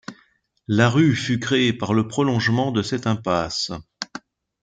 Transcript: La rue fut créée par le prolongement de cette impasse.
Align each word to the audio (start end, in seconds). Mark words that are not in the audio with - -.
La 0.67 0.89
rue 0.89 1.13
fut 1.15 1.39
créée 1.39 1.73
par 1.73 1.93
le 1.93 2.07
prolongement 2.07 2.71
de 2.71 2.81
cette 2.81 3.05
impasse. 3.05 3.71